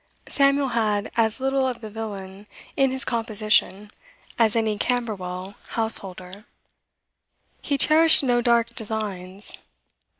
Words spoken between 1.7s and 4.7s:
the villain in his composition as